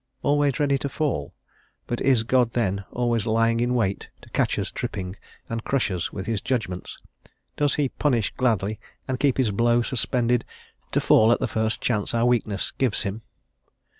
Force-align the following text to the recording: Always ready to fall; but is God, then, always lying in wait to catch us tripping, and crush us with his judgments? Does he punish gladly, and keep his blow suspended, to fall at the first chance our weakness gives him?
Always 0.23 0.59
ready 0.59 0.79
to 0.79 0.89
fall; 0.89 1.35
but 1.85 2.01
is 2.01 2.23
God, 2.23 2.53
then, 2.53 2.85
always 2.91 3.27
lying 3.27 3.59
in 3.59 3.75
wait 3.75 4.09
to 4.23 4.31
catch 4.31 4.57
us 4.57 4.71
tripping, 4.71 5.15
and 5.47 5.63
crush 5.63 5.91
us 5.91 6.11
with 6.11 6.25
his 6.25 6.41
judgments? 6.41 6.97
Does 7.55 7.75
he 7.75 7.89
punish 7.89 8.33
gladly, 8.35 8.79
and 9.07 9.19
keep 9.19 9.37
his 9.37 9.51
blow 9.51 9.83
suspended, 9.83 10.43
to 10.91 11.01
fall 11.01 11.31
at 11.31 11.39
the 11.39 11.47
first 11.47 11.81
chance 11.81 12.15
our 12.15 12.25
weakness 12.25 12.71
gives 12.71 13.03
him? 13.03 13.21